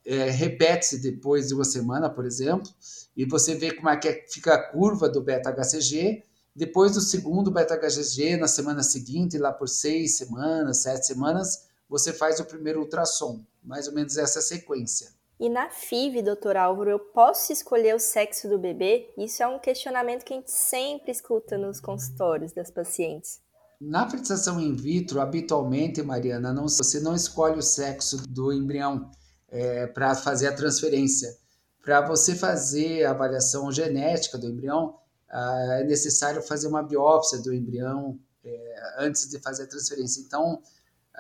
é, 0.05 0.29
repete-se 0.29 0.99
depois 1.01 1.49
de 1.49 1.53
uma 1.53 1.65
semana, 1.65 2.09
por 2.09 2.25
exemplo, 2.25 2.71
e 3.15 3.25
você 3.25 3.53
vê 3.53 3.71
como 3.71 3.89
é 3.89 3.97
que 3.97 4.25
fica 4.27 4.55
a 4.55 4.71
curva 4.71 5.07
do 5.07 5.21
beta-HCG. 5.21 6.23
Depois 6.55 6.93
do 6.93 7.01
segundo 7.01 7.51
beta-HCG, 7.51 8.37
na 8.37 8.47
semana 8.47 8.81
seguinte, 8.81 9.37
lá 9.37 9.51
por 9.51 9.67
seis 9.67 10.17
semanas, 10.17 10.81
sete 10.81 11.05
semanas, 11.05 11.68
você 11.89 12.13
faz 12.13 12.39
o 12.39 12.45
primeiro 12.45 12.79
ultrassom. 12.81 13.43
Mais 13.63 13.87
ou 13.87 13.93
menos 13.93 14.17
essa 14.17 14.41
sequência. 14.41 15.11
E 15.39 15.49
na 15.49 15.69
FIV, 15.69 16.21
doutor 16.21 16.57
Álvaro, 16.57 16.89
eu 16.89 16.99
posso 16.99 17.53
escolher 17.53 17.95
o 17.95 17.99
sexo 17.99 18.47
do 18.49 18.59
bebê? 18.59 19.09
Isso 19.17 19.41
é 19.41 19.47
um 19.47 19.57
questionamento 19.57 20.25
que 20.25 20.33
a 20.33 20.35
gente 20.35 20.51
sempre 20.51 21.11
escuta 21.11 21.57
nos 21.57 21.79
consultórios 21.79 22.51
das 22.51 22.69
pacientes. 22.69 23.39
Na 23.79 24.09
fertilização 24.09 24.59
in 24.59 24.75
vitro, 24.75 25.21
habitualmente, 25.21 26.03
Mariana, 26.03 26.51
não, 26.51 26.67
você 26.67 26.99
não 26.99 27.15
escolhe 27.15 27.57
o 27.57 27.61
sexo 27.61 28.17
do 28.27 28.51
embrião 28.51 29.09
é, 29.47 29.87
para 29.87 30.13
fazer 30.13 30.47
a 30.47 30.53
transferência. 30.53 31.33
Para 31.81 32.05
você 32.05 32.35
fazer 32.35 33.05
a 33.05 33.11
avaliação 33.11 33.71
genética 33.71 34.37
do 34.37 34.47
embrião, 34.47 34.99
ah, 35.29 35.79
é 35.79 35.83
necessário 35.85 36.41
fazer 36.41 36.67
uma 36.67 36.83
biópsia 36.83 37.39
do 37.39 37.53
embrião 37.53 38.19
é, 38.43 38.75
antes 38.97 39.29
de 39.29 39.39
fazer 39.39 39.63
a 39.63 39.67
transferência. 39.67 40.21
Então, 40.21 40.61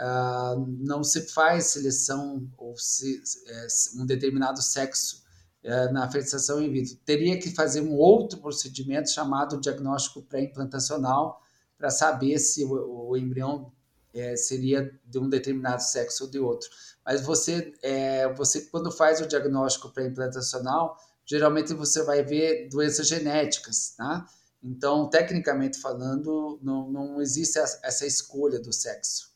ah, 0.01 0.55
não 0.57 1.03
se 1.03 1.23
faz 1.23 1.71
seleção 1.71 2.49
ou 2.57 2.73
se, 2.77 3.21
é, 3.47 3.67
um 3.97 4.05
determinado 4.05 4.61
sexo 4.61 5.21
é, 5.61 5.91
na 5.91 6.09
fertilização 6.09 6.61
in 6.61 6.71
vitro. 6.71 6.95
Teria 7.03 7.37
que 7.37 7.53
fazer 7.53 7.81
um 7.81 7.93
outro 7.93 8.39
procedimento 8.39 9.09
chamado 9.11 9.59
diagnóstico 9.59 10.21
pré-implantacional 10.21 11.41
para 11.77 11.89
saber 11.89 12.39
se 12.39 12.63
o, 12.63 13.09
o 13.09 13.17
embrião 13.17 13.73
é, 14.13 14.37
seria 14.37 14.89
de 15.03 15.19
um 15.19 15.27
determinado 15.27 15.83
sexo 15.83 16.23
ou 16.23 16.29
de 16.29 16.39
outro. 16.39 16.69
Mas 17.05 17.19
você, 17.19 17.73
é, 17.83 18.31
você 18.33 18.61
quando 18.61 18.93
faz 18.93 19.19
o 19.19 19.27
diagnóstico 19.27 19.89
pré-implantacional, 19.89 20.95
geralmente 21.25 21.73
você 21.73 22.03
vai 22.03 22.23
ver 22.23 22.69
doenças 22.69 23.05
genéticas, 23.05 23.95
tá? 23.97 24.25
Então, 24.63 25.09
tecnicamente 25.09 25.77
falando, 25.79 26.57
não, 26.61 26.89
não 26.89 27.21
existe 27.21 27.59
essa 27.59 28.05
escolha 28.05 28.61
do 28.61 28.71
sexo. 28.71 29.28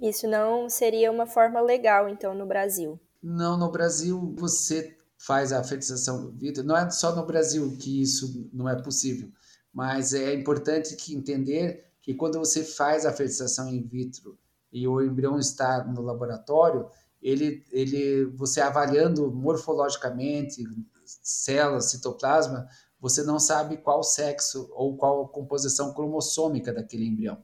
Isso 0.00 0.26
não 0.26 0.68
seria 0.68 1.10
uma 1.10 1.26
forma 1.26 1.60
legal, 1.60 2.08
então, 2.08 2.34
no 2.34 2.46
Brasil? 2.46 2.98
Não, 3.22 3.58
no 3.58 3.70
Brasil 3.70 4.34
você 4.38 4.96
faz 5.18 5.52
a 5.52 5.62
fertilização 5.62 6.22
do 6.22 6.32
vidro. 6.32 6.64
Não 6.64 6.76
é 6.76 6.88
só 6.90 7.14
no 7.14 7.26
Brasil 7.26 7.76
que 7.78 8.00
isso 8.00 8.48
não 8.52 8.68
é 8.68 8.80
possível, 8.80 9.30
mas 9.72 10.14
é 10.14 10.34
importante 10.34 10.96
que 10.96 11.14
entender 11.14 11.84
que 12.00 12.14
quando 12.14 12.38
você 12.38 12.64
faz 12.64 13.04
a 13.04 13.12
fertilização 13.12 13.68
in 13.68 13.82
vitro 13.82 14.38
e 14.72 14.88
o 14.88 15.02
embrião 15.02 15.38
está 15.38 15.84
no 15.84 16.00
laboratório, 16.00 16.88
ele, 17.20 17.62
ele, 17.70 18.24
você 18.34 18.62
avaliando 18.62 19.30
morfologicamente 19.30 20.64
células, 21.04 21.90
citoplasma, 21.90 22.66
você 22.98 23.22
não 23.22 23.38
sabe 23.38 23.76
qual 23.76 24.02
sexo 24.02 24.70
ou 24.72 24.96
qual 24.96 25.28
composição 25.28 25.92
cromossômica 25.92 26.72
daquele 26.72 27.06
embrião. 27.06 27.42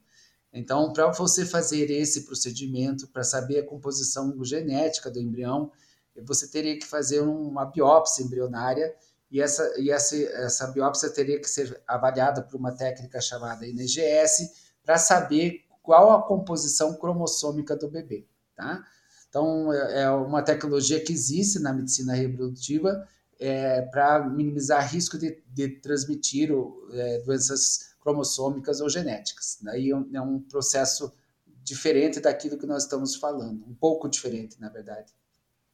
Então, 0.56 0.90
para 0.90 1.12
você 1.12 1.44
fazer 1.44 1.90
esse 1.90 2.22
procedimento, 2.22 3.06
para 3.08 3.22
saber 3.22 3.58
a 3.58 3.66
composição 3.66 4.42
genética 4.42 5.10
do 5.10 5.20
embrião, 5.20 5.70
você 6.24 6.48
teria 6.48 6.78
que 6.78 6.86
fazer 6.86 7.20
uma 7.20 7.66
biópsia 7.66 8.24
embrionária 8.24 8.94
e 9.30 9.42
essa, 9.42 9.78
e 9.78 9.90
essa, 9.90 10.16
essa 10.16 10.68
biópsia 10.68 11.10
teria 11.10 11.38
que 11.38 11.48
ser 11.48 11.78
avaliada 11.86 12.40
por 12.40 12.56
uma 12.56 12.72
técnica 12.72 13.20
chamada 13.20 13.66
INGS 13.66 14.72
para 14.82 14.96
saber 14.96 15.64
qual 15.82 16.10
a 16.10 16.22
composição 16.22 16.94
cromossômica 16.94 17.76
do 17.76 17.90
bebê, 17.90 18.26
tá? 18.56 18.82
Então, 19.28 19.70
é, 19.70 20.04
é 20.04 20.10
uma 20.10 20.42
tecnologia 20.42 21.04
que 21.04 21.12
existe 21.12 21.58
na 21.58 21.70
medicina 21.70 22.14
reprodutiva 22.14 23.06
é, 23.38 23.82
para 23.82 24.26
minimizar 24.26 24.90
risco 24.90 25.18
de, 25.18 25.42
de 25.48 25.68
transmitir 25.80 26.50
é, 26.92 27.18
doenças 27.18 27.94
cromossômicas 28.06 28.80
ou 28.80 28.88
genéticas. 28.88 29.58
Daí 29.60 29.90
é 29.90 30.20
um 30.20 30.40
processo 30.40 31.12
diferente 31.64 32.20
daquilo 32.20 32.56
que 32.56 32.66
nós 32.66 32.84
estamos 32.84 33.16
falando, 33.16 33.64
um 33.66 33.74
pouco 33.74 34.08
diferente, 34.08 34.60
na 34.60 34.68
verdade. 34.68 35.12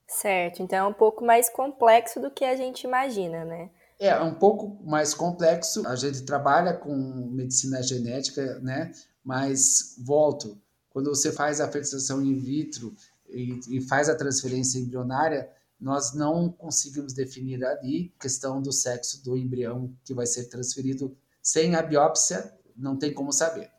Certo, 0.08 0.62
então 0.62 0.78
é 0.78 0.88
um 0.88 0.94
pouco 0.94 1.22
mais 1.22 1.50
complexo 1.50 2.18
do 2.18 2.30
que 2.30 2.44
a 2.44 2.56
gente 2.56 2.84
imagina, 2.84 3.44
né? 3.44 3.70
É, 4.00 4.08
é 4.08 4.20
um 4.22 4.34
pouco 4.34 4.82
mais 4.82 5.12
complexo. 5.12 5.86
A 5.86 5.94
gente 5.94 6.22
trabalha 6.22 6.72
com 6.72 6.94
medicina 7.30 7.82
genética, 7.82 8.58
né? 8.60 8.92
Mas 9.22 9.96
volto, 9.98 10.58
quando 10.88 11.10
você 11.10 11.30
faz 11.30 11.60
a 11.60 11.68
fertilização 11.68 12.22
in 12.22 12.34
vitro 12.34 12.94
e, 13.28 13.60
e 13.68 13.80
faz 13.82 14.08
a 14.08 14.14
transferência 14.14 14.78
embrionária, 14.78 15.50
nós 15.78 16.14
não 16.14 16.50
conseguimos 16.50 17.12
definir 17.12 17.62
ali 17.64 18.12
a 18.18 18.22
questão 18.22 18.62
do 18.62 18.72
sexo 18.72 19.22
do 19.22 19.36
embrião 19.36 19.94
que 20.02 20.14
vai 20.14 20.26
ser 20.26 20.44
transferido 20.44 21.14
sem 21.42 21.74
a 21.74 21.82
biópsia, 21.82 22.56
não 22.76 22.96
tem 22.96 23.12
como 23.12 23.32
saber. 23.32 23.70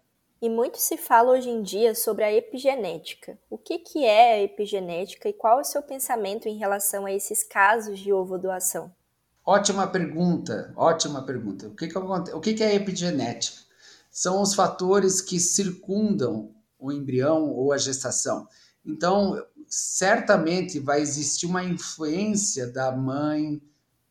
E 0.41 0.49
muito 0.49 0.77
se 0.77 0.97
fala 0.97 1.31
hoje 1.31 1.49
em 1.49 1.61
dia 1.61 1.95
sobre 1.95 2.25
a 2.25 2.33
epigenética. 2.33 3.39
O 3.49 3.57
que, 3.57 3.79
que 3.79 4.03
é 4.03 4.33
a 4.33 4.43
epigenética 4.43 5.29
e 5.29 5.33
qual 5.33 5.59
é 5.59 5.61
o 5.61 5.65
seu 5.65 5.81
pensamento 5.81 6.49
em 6.49 6.57
relação 6.57 7.05
a 7.05 7.13
esses 7.13 7.43
casos 7.43 7.97
de 7.97 8.11
ovodoação? 8.11 8.93
Ótima 9.45 9.87
pergunta, 9.87 10.73
ótima 10.75 11.25
pergunta. 11.25 11.67
O 11.67 11.75
que, 11.75 11.87
que, 11.87 11.97
o 11.97 12.39
que, 12.41 12.53
que 12.55 12.63
é 12.63 12.75
epigenética? 12.75 13.61
São 14.11 14.41
os 14.41 14.53
fatores 14.53 15.21
que 15.21 15.39
circundam 15.39 16.53
o 16.77 16.91
embrião 16.91 17.49
ou 17.49 17.71
a 17.71 17.77
gestação. 17.77 18.45
Então, 18.85 19.41
certamente 19.65 20.77
vai 20.77 21.01
existir 21.01 21.45
uma 21.45 21.63
influência 21.63 22.67
da 22.67 22.91
mãe, 22.91 23.61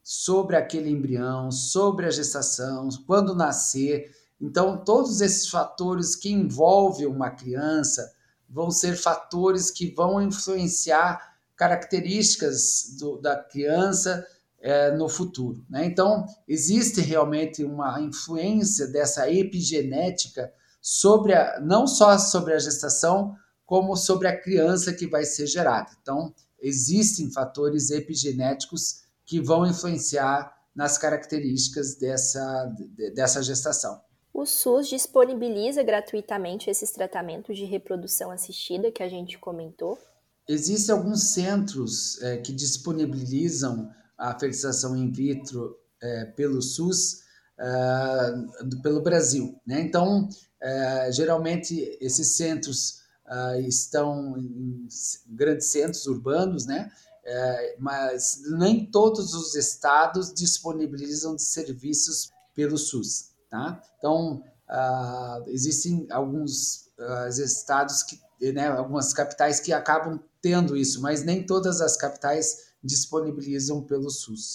sobre 0.02 0.56
aquele 0.56 0.90
embrião, 0.90 1.50
sobre 1.50 2.06
a 2.06 2.10
gestação, 2.10 2.88
quando 3.06 3.34
nascer. 3.34 4.10
Então, 4.40 4.82
todos 4.84 5.20
esses 5.20 5.48
fatores 5.48 6.16
que 6.16 6.30
envolvem 6.30 7.06
uma 7.06 7.30
criança 7.30 8.12
vão 8.48 8.70
ser 8.70 8.96
fatores 8.96 9.70
que 9.70 9.94
vão 9.94 10.20
influenciar 10.20 11.32
características 11.56 12.96
do, 12.98 13.18
da 13.18 13.36
criança 13.36 14.26
é, 14.60 14.90
no 14.92 15.08
futuro. 15.08 15.64
Né? 15.70 15.84
Então, 15.84 16.26
existe 16.46 17.00
realmente 17.00 17.64
uma 17.64 18.00
influência 18.00 18.86
dessa 18.86 19.30
epigenética 19.30 20.52
sobre 20.80 21.34
a, 21.34 21.60
não 21.60 21.86
só 21.86 22.18
sobre 22.18 22.54
a 22.54 22.58
gestação, 22.58 23.34
como 23.64 23.96
sobre 23.96 24.28
a 24.28 24.40
criança 24.40 24.92
que 24.92 25.06
vai 25.06 25.24
ser 25.24 25.46
gerada. 25.46 25.90
Então, 26.00 26.34
existem 26.60 27.30
fatores 27.30 27.90
epigenéticos 27.90 29.02
que 29.32 29.40
vão 29.40 29.64
influenciar 29.64 30.54
nas 30.76 30.98
características 30.98 31.94
dessa, 31.94 32.70
dessa 33.14 33.42
gestação. 33.42 33.98
O 34.30 34.44
SUS 34.44 34.90
disponibiliza 34.90 35.82
gratuitamente 35.82 36.68
esses 36.68 36.90
tratamentos 36.90 37.56
de 37.56 37.64
reprodução 37.64 38.30
assistida 38.30 38.92
que 38.92 39.02
a 39.02 39.08
gente 39.08 39.38
comentou? 39.38 39.98
Existem 40.46 40.94
alguns 40.94 41.32
centros 41.32 42.20
é, 42.20 42.36
que 42.36 42.52
disponibilizam 42.52 43.90
a 44.18 44.38
fertilização 44.38 44.94
in 44.94 45.10
vitro 45.10 45.78
é, 46.02 46.26
pelo 46.26 46.60
SUS 46.60 47.22
é, 47.58 48.82
pelo 48.82 49.00
Brasil. 49.00 49.58
Né? 49.66 49.80
Então, 49.80 50.28
é, 50.60 51.10
geralmente, 51.10 51.96
esses 52.02 52.36
centros 52.36 53.00
uh, 53.26 53.58
estão 53.60 54.36
em 54.36 54.86
grandes 55.26 55.68
centros 55.68 56.06
urbanos, 56.06 56.66
né? 56.66 56.90
É, 57.24 57.76
mas 57.78 58.42
nem 58.58 58.84
todos 58.84 59.32
os 59.32 59.54
estados 59.54 60.32
disponibilizam 60.34 61.38
serviços 61.38 62.30
pelo 62.54 62.76
SUS, 62.76 63.30
tá? 63.48 63.80
Então, 63.98 64.42
uh, 64.68 65.48
existem 65.48 66.06
alguns 66.10 66.90
uh, 66.98 67.28
estados 67.28 68.02
que, 68.02 68.20
né, 68.52 68.68
algumas 68.68 69.14
capitais 69.14 69.60
que 69.60 69.72
acabam 69.72 70.20
tendo 70.40 70.76
isso, 70.76 71.00
mas 71.00 71.24
nem 71.24 71.46
todas 71.46 71.80
as 71.80 71.96
capitais 71.96 72.72
disponibilizam 72.82 73.82
pelo 73.82 74.10
SUS. 74.10 74.54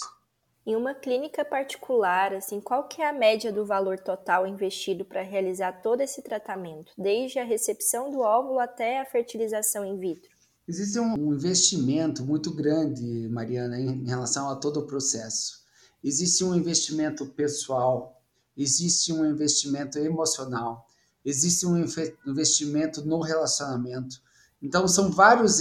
Em 0.65 0.75
uma 0.75 0.93
clínica 0.93 1.45
particular, 1.45 2.33
assim, 2.33 2.59
qual 2.59 2.89
que 2.89 3.01
é 3.01 3.07
a 3.07 3.13
média 3.13 3.53
do 3.53 3.65
valor 3.65 3.97
total 3.97 4.45
investido 4.45 5.05
para 5.05 5.21
realizar 5.21 5.81
todo 5.81 6.01
esse 6.01 6.21
tratamento, 6.21 6.91
desde 6.97 7.39
a 7.39 7.45
recepção 7.45 8.11
do 8.11 8.19
óvulo 8.19 8.59
até 8.59 8.99
a 8.99 9.05
fertilização 9.05 9.85
in 9.85 9.97
vitro? 9.97 10.36
Existe 10.67 10.99
um 10.99 11.33
investimento 11.33 12.25
muito 12.25 12.51
grande, 12.51 13.29
Mariana, 13.29 13.79
em 13.79 14.05
relação 14.05 14.49
a 14.49 14.55
todo 14.57 14.81
o 14.81 14.85
processo. 14.85 15.63
Existe 16.03 16.43
um 16.43 16.53
investimento 16.53 17.25
pessoal, 17.25 18.21
existe 18.55 19.13
um 19.13 19.25
investimento 19.25 19.97
emocional, 19.97 20.85
existe 21.23 21.65
um 21.65 21.77
investimento 22.25 23.05
no 23.05 23.21
relacionamento. 23.21 24.21
Então, 24.61 24.85
são 24.89 25.09
vários 25.09 25.57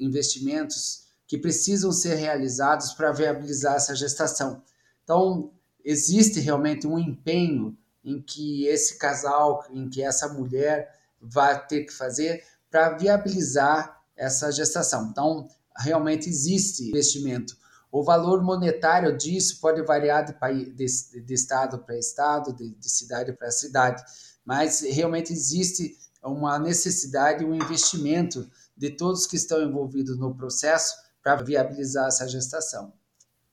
investimentos 0.00 1.04
que 1.26 1.36
precisam 1.36 1.92
ser 1.92 2.14
realizados 2.14 2.94
para 2.94 3.12
viabilizar 3.12 3.74
essa 3.74 3.94
gestação. 3.94 4.62
Então, 5.02 5.52
existe 5.84 6.40
realmente 6.40 6.86
um 6.86 6.98
empenho 6.98 7.76
em 8.02 8.22
que 8.22 8.64
esse 8.68 8.96
casal, 8.96 9.66
em 9.70 9.86
que 9.86 10.00
essa 10.00 10.32
mulher 10.32 10.98
vai 11.20 11.66
ter 11.66 11.84
que 11.84 11.92
fazer 11.92 12.42
para 12.70 12.96
viabilizar 12.96 14.02
essa 14.16 14.50
gestação. 14.50 15.08
Então, 15.10 15.48
realmente 15.76 16.28
existe 16.28 16.88
investimento. 16.88 17.56
O 17.90 18.02
valor 18.02 18.42
monetário 18.42 19.16
disso 19.16 19.60
pode 19.60 19.80
variar 19.82 20.24
de, 20.24 20.32
país, 20.34 20.74
de, 20.74 21.20
de 21.20 21.34
estado 21.34 21.78
para 21.78 21.96
estado, 21.96 22.52
de, 22.52 22.74
de 22.74 22.90
cidade 22.90 23.32
para 23.32 23.50
cidade, 23.50 24.02
mas 24.44 24.80
realmente 24.80 25.32
existe 25.32 25.96
uma 26.22 26.58
necessidade, 26.58 27.44
um 27.44 27.54
investimento 27.54 28.50
de 28.76 28.90
todos 28.90 29.26
que 29.26 29.36
estão 29.36 29.62
envolvidos 29.62 30.18
no 30.18 30.34
processo 30.34 30.94
para 31.22 31.36
viabilizar 31.42 32.08
essa 32.08 32.26
gestação. 32.26 32.92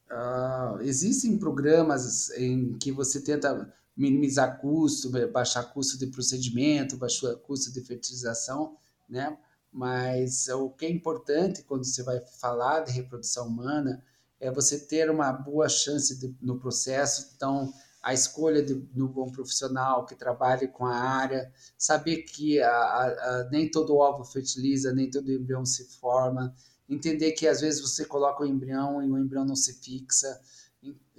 Uh, 0.09 0.81
existem 0.81 1.37
programas 1.37 2.31
em 2.31 2.73
que 2.77 2.91
você 2.91 3.21
tenta 3.21 3.71
minimizar 3.95 4.59
custo, 4.59 5.11
baixar 5.31 5.63
custo 5.71 5.97
de 5.97 6.07
procedimento, 6.07 6.97
baixar 6.97 7.35
custo 7.35 7.71
de 7.71 7.81
fertilização, 7.81 8.75
né? 9.07 9.37
Mas 9.71 10.47
o 10.49 10.69
que 10.69 10.85
é 10.85 10.89
importante 10.89 11.63
quando 11.63 11.85
você 11.85 12.03
vai 12.03 12.19
falar 12.39 12.81
de 12.81 12.91
reprodução 12.91 13.47
humana 13.47 14.03
é 14.39 14.51
você 14.51 14.79
ter 14.79 15.09
uma 15.09 15.31
boa 15.31 15.69
chance 15.69 16.19
de, 16.19 16.35
no 16.41 16.59
processo. 16.59 17.31
Então, 17.35 17.71
a 18.01 18.13
escolha 18.13 18.61
de, 18.61 18.73
um 18.73 19.07
bom 19.07 19.29
profissional 19.29 20.05
que 20.05 20.15
trabalhe 20.15 20.67
com 20.67 20.85
a 20.85 20.95
área, 20.95 21.51
saber 21.77 22.23
que 22.23 22.59
a, 22.59 22.69
a, 22.69 23.05
a, 23.05 23.49
nem 23.49 23.69
todo 23.69 23.95
ovo 23.95 24.23
fertiliza, 24.23 24.91
nem 24.91 25.09
todo 25.09 25.31
embrião 25.31 25.65
se 25.65 25.85
forma, 25.99 26.53
entender 26.89 27.31
que 27.31 27.47
às 27.47 27.61
vezes 27.61 27.79
você 27.79 28.03
coloca 28.03 28.43
o 28.43 28.47
embrião 28.47 29.01
e 29.01 29.09
o 29.09 29.17
embrião 29.17 29.45
não 29.45 29.55
se 29.55 29.73
fixa, 29.75 30.41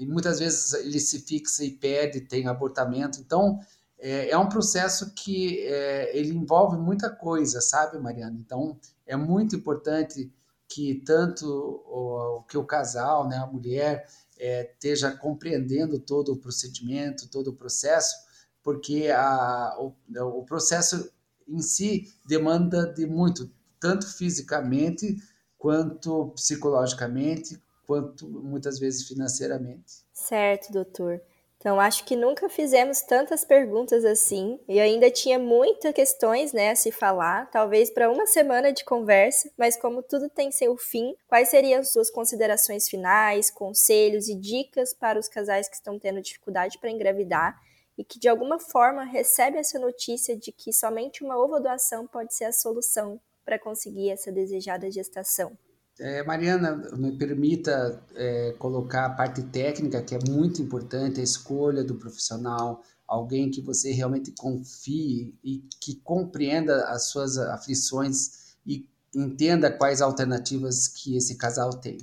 e 0.02 0.06
muitas 0.06 0.40
vezes 0.40 0.72
ele 0.74 0.98
se 0.98 1.20
fixa 1.20 1.64
e 1.64 1.70
perde, 1.70 2.22
tem 2.22 2.48
abortamento. 2.48 3.20
Então, 3.20 3.60
é, 4.02 4.30
é 4.30 4.36
um 4.36 4.48
processo 4.48 5.14
que 5.14 5.60
é, 5.60 6.16
ele 6.18 6.34
envolve 6.34 6.76
muita 6.76 7.08
coisa, 7.08 7.60
sabe, 7.60 7.98
Mariana? 7.98 8.36
Então, 8.40 8.76
é 9.06 9.14
muito 9.14 9.54
importante 9.54 10.30
que 10.68 10.96
tanto 11.06 11.46
o, 11.46 12.42
que 12.48 12.58
o 12.58 12.64
casal, 12.64 13.28
né, 13.28 13.36
a 13.36 13.46
mulher, 13.46 14.08
é, 14.36 14.72
esteja 14.72 15.12
compreendendo 15.12 16.00
todo 16.00 16.32
o 16.32 16.36
procedimento, 16.36 17.28
todo 17.28 17.48
o 17.48 17.52
processo, 17.52 18.16
porque 18.60 19.08
a, 19.08 19.76
o, 19.78 19.94
o 20.38 20.44
processo 20.44 21.08
em 21.46 21.60
si 21.60 22.12
demanda 22.26 22.92
de 22.92 23.06
muito, 23.06 23.48
tanto 23.78 24.06
fisicamente 24.06 25.16
quanto 25.56 26.32
psicologicamente, 26.34 27.62
quanto 27.86 28.28
muitas 28.28 28.80
vezes 28.80 29.06
financeiramente. 29.06 30.02
Certo, 30.12 30.72
doutor. 30.72 31.22
Então, 31.62 31.78
acho 31.78 32.04
que 32.04 32.16
nunca 32.16 32.48
fizemos 32.48 33.02
tantas 33.02 33.44
perguntas 33.44 34.04
assim 34.04 34.58
e 34.66 34.80
ainda 34.80 35.08
tinha 35.12 35.38
muitas 35.38 35.94
questões 35.94 36.52
né, 36.52 36.72
a 36.72 36.74
se 36.74 36.90
falar, 36.90 37.48
talvez 37.52 37.88
para 37.88 38.10
uma 38.10 38.26
semana 38.26 38.72
de 38.72 38.84
conversa, 38.84 39.48
mas 39.56 39.76
como 39.76 40.02
tudo 40.02 40.28
tem 40.28 40.50
seu 40.50 40.76
fim, 40.76 41.14
quais 41.28 41.50
seriam 41.50 41.78
as 41.78 41.92
suas 41.92 42.10
considerações 42.10 42.88
finais, 42.88 43.48
conselhos 43.48 44.26
e 44.28 44.34
dicas 44.34 44.92
para 44.92 45.20
os 45.20 45.28
casais 45.28 45.68
que 45.68 45.76
estão 45.76 46.00
tendo 46.00 46.20
dificuldade 46.20 46.78
para 46.78 46.90
engravidar 46.90 47.56
e 47.96 48.02
que 48.02 48.18
de 48.18 48.28
alguma 48.28 48.58
forma 48.58 49.04
recebem 49.04 49.60
essa 49.60 49.78
notícia 49.78 50.36
de 50.36 50.50
que 50.50 50.72
somente 50.72 51.22
uma 51.22 51.38
ovodoação 51.38 52.08
pode 52.08 52.34
ser 52.34 52.46
a 52.46 52.52
solução 52.52 53.20
para 53.44 53.56
conseguir 53.56 54.10
essa 54.10 54.32
desejada 54.32 54.90
gestação? 54.90 55.56
É, 56.00 56.22
Mariana, 56.24 56.76
me 56.96 57.12
permita 57.12 58.02
é, 58.14 58.52
colocar 58.58 59.06
a 59.06 59.10
parte 59.10 59.42
técnica, 59.42 60.02
que 60.02 60.14
é 60.14 60.18
muito 60.28 60.62
importante, 60.62 61.20
a 61.20 61.22
escolha 61.22 61.84
do 61.84 61.96
profissional, 61.96 62.82
alguém 63.06 63.50
que 63.50 63.60
você 63.60 63.92
realmente 63.92 64.32
confie 64.32 65.34
e 65.44 65.62
que 65.78 65.96
compreenda 65.96 66.86
as 66.86 67.06
suas 67.08 67.36
aflições 67.36 68.56
e 68.66 68.88
entenda 69.14 69.70
quais 69.70 70.00
alternativas 70.00 70.88
que 70.88 71.16
esse 71.16 71.36
casal 71.36 71.70
tem. 71.70 71.98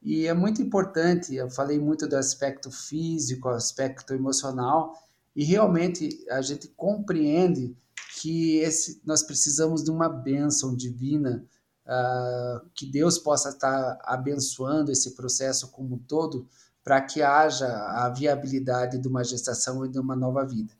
E 0.00 0.26
é 0.26 0.32
muito 0.32 0.62
importante, 0.62 1.34
eu 1.34 1.50
falei 1.50 1.78
muito 1.78 2.06
do 2.06 2.16
aspecto 2.16 2.70
físico, 2.70 3.48
aspecto 3.48 4.14
emocional, 4.14 4.94
e 5.34 5.44
realmente 5.44 6.24
a 6.30 6.40
gente 6.40 6.68
compreende 6.68 7.76
que 8.20 8.58
esse, 8.58 9.00
nós 9.04 9.22
precisamos 9.22 9.82
de 9.82 9.90
uma 9.90 10.08
bênção 10.08 10.74
divina, 10.74 11.44
uh, 11.88 12.68
que 12.74 12.86
Deus 12.86 13.18
possa 13.18 13.48
estar 13.48 13.98
abençoando 14.04 14.92
esse 14.92 15.12
processo 15.12 15.70
como 15.70 15.94
um 15.94 15.98
todo, 15.98 16.46
para 16.84 17.00
que 17.00 17.22
haja 17.22 17.66
a 17.66 18.08
viabilidade 18.10 18.98
de 18.98 19.08
uma 19.08 19.24
gestação 19.24 19.84
e 19.84 19.88
de 19.88 19.98
uma 19.98 20.14
nova 20.14 20.44
vida. 20.46 20.72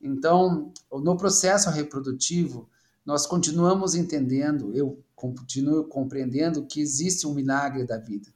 Então, 0.00 0.72
no 0.90 1.16
processo 1.16 1.70
reprodutivo, 1.70 2.68
nós 3.04 3.26
continuamos 3.26 3.94
entendendo, 3.94 4.72
eu 4.74 5.02
continuo 5.14 5.84
compreendendo 5.84 6.66
que 6.66 6.80
existe 6.80 7.26
um 7.26 7.34
milagre 7.34 7.84
da 7.84 7.98
vida 7.98 8.28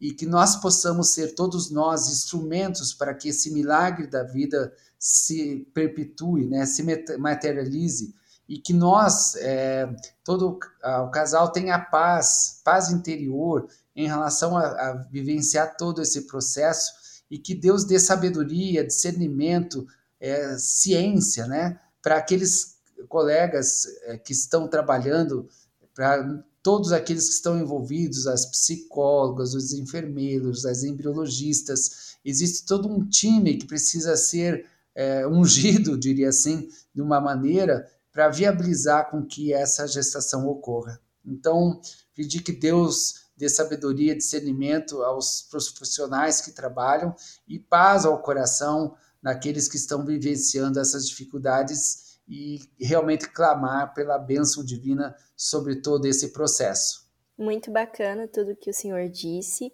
e 0.00 0.12
que 0.12 0.24
nós 0.24 0.56
possamos 0.56 1.08
ser 1.08 1.34
todos 1.34 1.70
nós 1.70 2.08
instrumentos 2.08 2.94
para 2.94 3.14
que 3.14 3.28
esse 3.28 3.50
milagre 3.50 4.06
da 4.06 4.22
vida 4.22 4.72
se 4.98 5.66
perpetue, 5.74 6.46
né, 6.46 6.64
se 6.64 6.82
materialize 7.18 8.14
e 8.50 8.58
que 8.58 8.72
nós, 8.72 9.36
é, 9.36 9.88
todo 10.24 10.58
o 10.82 11.10
casal 11.10 11.52
tenha 11.52 11.78
paz, 11.78 12.60
paz 12.64 12.90
interior 12.90 13.68
em 13.94 14.08
relação 14.08 14.56
a, 14.56 14.66
a 14.66 14.92
vivenciar 15.08 15.76
todo 15.76 16.02
esse 16.02 16.22
processo 16.22 16.92
e 17.30 17.38
que 17.38 17.54
Deus 17.54 17.84
dê 17.84 17.96
sabedoria, 18.00 18.84
discernimento, 18.84 19.86
é, 20.18 20.58
ciência, 20.58 21.46
né, 21.46 21.78
para 22.02 22.16
aqueles 22.16 22.80
colegas 23.08 23.86
é, 24.02 24.18
que 24.18 24.32
estão 24.32 24.66
trabalhando 24.66 25.48
para 25.94 26.42
todos 26.60 26.90
aqueles 26.90 27.28
que 27.28 27.34
estão 27.34 27.56
envolvidos, 27.56 28.26
as 28.26 28.44
psicólogas, 28.46 29.54
os 29.54 29.72
enfermeiros, 29.72 30.66
as 30.66 30.82
embriologistas, 30.82 32.16
existe 32.24 32.66
todo 32.66 32.88
um 32.88 33.08
time 33.08 33.56
que 33.58 33.66
precisa 33.66 34.16
ser 34.16 34.66
é, 34.92 35.24
ungido, 35.24 35.96
diria 35.96 36.30
assim, 36.30 36.68
de 36.92 37.00
uma 37.00 37.20
maneira 37.20 37.88
para 38.12 38.28
viabilizar 38.28 39.10
com 39.10 39.24
que 39.24 39.52
essa 39.52 39.86
gestação 39.86 40.46
ocorra. 40.46 41.00
Então, 41.24 41.80
pedir 42.14 42.42
que 42.42 42.52
Deus 42.52 43.30
dê 43.36 43.48
sabedoria, 43.48 44.16
discernimento 44.16 45.02
aos 45.02 45.42
profissionais 45.50 46.40
que 46.40 46.52
trabalham 46.52 47.14
e 47.48 47.58
paz 47.58 48.04
ao 48.04 48.20
coração 48.22 48.94
daqueles 49.22 49.68
que 49.68 49.76
estão 49.76 50.04
vivenciando 50.04 50.78
essas 50.78 51.08
dificuldades 51.08 52.18
e 52.28 52.60
realmente 52.78 53.28
clamar 53.28 53.92
pela 53.94 54.18
bênção 54.18 54.64
divina 54.64 55.14
sobre 55.36 55.76
todo 55.76 56.06
esse 56.06 56.32
processo. 56.32 57.08
Muito 57.36 57.70
bacana 57.70 58.28
tudo 58.28 58.56
que 58.56 58.70
o 58.70 58.74
senhor 58.74 59.08
disse. 59.08 59.72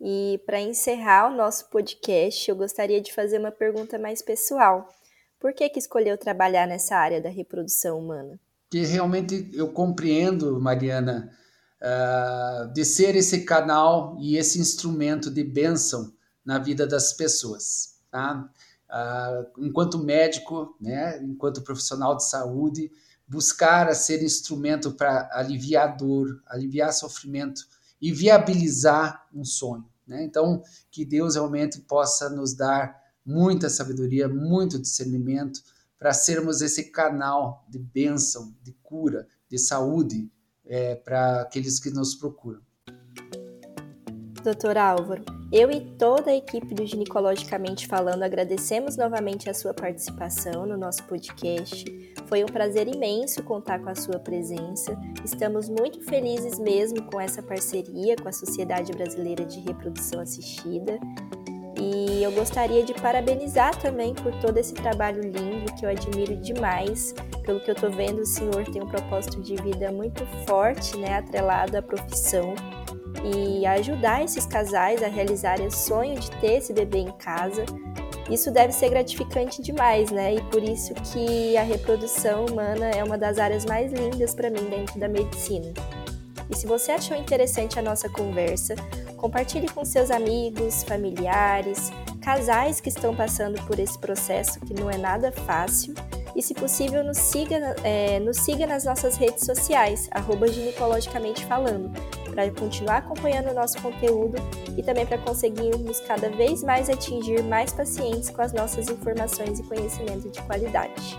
E 0.00 0.40
para 0.44 0.60
encerrar 0.60 1.32
o 1.32 1.36
nosso 1.36 1.70
podcast, 1.70 2.48
eu 2.48 2.54
gostaria 2.54 3.00
de 3.00 3.12
fazer 3.12 3.38
uma 3.38 3.50
pergunta 3.50 3.98
mais 3.98 4.20
pessoal. 4.20 4.88
Por 5.46 5.54
que, 5.54 5.68
que 5.68 5.78
escolheu 5.78 6.18
trabalhar 6.18 6.66
nessa 6.66 6.96
área 6.96 7.22
da 7.22 7.28
reprodução 7.28 8.00
humana? 8.00 8.36
Que 8.68 8.84
realmente 8.84 9.48
eu 9.52 9.72
compreendo, 9.72 10.60
Mariana, 10.60 11.30
uh, 11.80 12.72
de 12.72 12.84
ser 12.84 13.14
esse 13.14 13.44
canal 13.44 14.16
e 14.18 14.36
esse 14.36 14.58
instrumento 14.58 15.30
de 15.30 15.44
bênção 15.44 16.12
na 16.44 16.58
vida 16.58 16.84
das 16.84 17.12
pessoas. 17.12 17.94
Tá? 18.10 18.50
Uh, 18.90 19.64
enquanto 19.64 20.00
médico, 20.00 20.76
né, 20.80 21.22
enquanto 21.22 21.62
profissional 21.62 22.16
de 22.16 22.28
saúde, 22.28 22.90
buscar 23.24 23.94
ser 23.94 24.24
instrumento 24.24 24.94
para 24.94 25.30
aliviar 25.32 25.96
dor, 25.96 26.42
aliviar 26.48 26.92
sofrimento 26.92 27.62
e 28.02 28.12
viabilizar 28.12 29.28
um 29.32 29.44
sonho. 29.44 29.88
Né? 30.04 30.24
Então, 30.24 30.60
que 30.90 31.04
Deus 31.04 31.36
realmente 31.36 31.82
possa 31.82 32.28
nos 32.28 32.52
dar 32.52 33.05
muita 33.26 33.68
sabedoria, 33.68 34.28
muito 34.28 34.78
discernimento 34.78 35.60
para 35.98 36.12
sermos 36.12 36.62
esse 36.62 36.90
canal 36.90 37.64
de 37.68 37.78
bênção, 37.78 38.54
de 38.62 38.72
cura, 38.82 39.26
de 39.50 39.58
saúde 39.58 40.30
é, 40.64 40.94
para 40.94 41.42
aqueles 41.42 41.80
que 41.80 41.90
nos 41.90 42.14
procuram. 42.14 42.60
Doutor 44.42 44.78
Álvaro, 44.78 45.24
eu 45.50 45.72
e 45.72 45.80
toda 45.96 46.30
a 46.30 46.36
equipe 46.36 46.72
do 46.72 46.86
Ginecologicamente 46.86 47.88
Falando 47.88 48.22
agradecemos 48.22 48.96
novamente 48.96 49.50
a 49.50 49.54
sua 49.54 49.74
participação 49.74 50.64
no 50.64 50.76
nosso 50.76 51.02
podcast. 51.04 51.84
Foi 52.26 52.44
um 52.44 52.46
prazer 52.46 52.86
imenso 52.86 53.42
contar 53.42 53.80
com 53.80 53.88
a 53.88 53.94
sua 53.96 54.20
presença. 54.20 54.96
Estamos 55.24 55.68
muito 55.68 56.00
felizes 56.02 56.60
mesmo 56.60 57.02
com 57.10 57.20
essa 57.20 57.42
parceria 57.42 58.14
com 58.14 58.28
a 58.28 58.32
Sociedade 58.32 58.92
Brasileira 58.92 59.44
de 59.44 59.58
Reprodução 59.58 60.20
Assistida. 60.20 60.96
E 61.78 62.22
eu 62.22 62.32
gostaria 62.32 62.82
de 62.82 62.94
parabenizar 62.94 63.76
também 63.76 64.14
por 64.14 64.32
todo 64.40 64.56
esse 64.56 64.74
trabalho 64.74 65.20
lindo 65.20 65.72
que 65.74 65.84
eu 65.84 65.90
admiro 65.90 66.36
demais. 66.36 67.14
Pelo 67.44 67.60
que 67.60 67.70
eu 67.70 67.74
estou 67.74 67.90
vendo, 67.90 68.20
o 68.20 68.26
senhor 68.26 68.64
tem 68.64 68.82
um 68.82 68.88
propósito 68.88 69.40
de 69.40 69.56
vida 69.56 69.92
muito 69.92 70.24
forte, 70.46 70.96
né, 70.96 71.18
atrelado 71.18 71.76
à 71.76 71.82
profissão 71.82 72.54
e 73.24 73.66
ajudar 73.66 74.24
esses 74.24 74.46
casais 74.46 75.02
a 75.02 75.08
realizarem 75.08 75.66
o 75.66 75.70
sonho 75.70 76.18
de 76.18 76.30
ter 76.32 76.58
esse 76.58 76.72
bebê 76.72 76.98
em 76.98 77.12
casa. 77.12 77.64
Isso 78.30 78.50
deve 78.50 78.72
ser 78.72 78.90
gratificante 78.90 79.62
demais, 79.62 80.10
né? 80.10 80.34
E 80.34 80.40
por 80.42 80.62
isso 80.62 80.92
que 80.94 81.56
a 81.56 81.62
reprodução 81.62 82.46
humana 82.46 82.90
é 82.90 83.02
uma 83.04 83.16
das 83.16 83.38
áreas 83.38 83.64
mais 83.64 83.92
lindas 83.92 84.34
para 84.34 84.50
mim 84.50 84.64
dentro 84.64 84.98
da 84.98 85.08
medicina. 85.08 85.72
E 86.50 86.56
se 86.56 86.66
você 86.66 86.92
achou 86.92 87.16
interessante 87.16 87.78
a 87.78 87.82
nossa 87.82 88.08
conversa, 88.08 88.74
compartilhe 89.16 89.68
com 89.68 89.84
seus 89.84 90.10
amigos, 90.10 90.84
familiares, 90.84 91.90
casais 92.20 92.80
que 92.80 92.88
estão 92.88 93.14
passando 93.14 93.60
por 93.66 93.78
esse 93.78 93.98
processo 93.98 94.60
que 94.60 94.74
não 94.74 94.90
é 94.90 94.96
nada 94.96 95.32
fácil. 95.32 95.94
E 96.34 96.42
se 96.42 96.52
possível, 96.52 97.02
nos 97.02 97.16
siga, 97.16 97.74
é, 97.82 98.20
nos 98.20 98.36
siga 98.38 98.66
nas 98.66 98.84
nossas 98.84 99.16
redes 99.16 99.46
sociais, 99.46 100.06
arroba 100.10 100.46
ginecologicamente 100.46 101.44
falando, 101.46 101.90
para 102.30 102.50
continuar 102.50 102.98
acompanhando 102.98 103.50
o 103.50 103.54
nosso 103.54 103.80
conteúdo 103.80 104.36
e 104.76 104.82
também 104.82 105.06
para 105.06 105.16
conseguirmos 105.16 105.98
cada 106.00 106.28
vez 106.28 106.62
mais 106.62 106.90
atingir 106.90 107.42
mais 107.42 107.72
pacientes 107.72 108.28
com 108.28 108.42
as 108.42 108.52
nossas 108.52 108.88
informações 108.90 109.58
e 109.58 109.62
conhecimento 109.62 110.28
de 110.28 110.42
qualidade. 110.42 111.18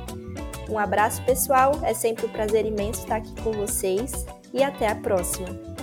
Um 0.70 0.78
abraço 0.78 1.24
pessoal, 1.24 1.72
é 1.82 1.96
sempre 1.96 2.28
um 2.28 2.30
prazer 2.30 2.66
imenso 2.66 3.00
estar 3.02 3.16
aqui 3.16 3.34
com 3.42 3.54
vocês 3.54 4.26
e 4.58 4.63
até 4.63 4.88
a 4.88 4.96
próxima! 4.96 5.77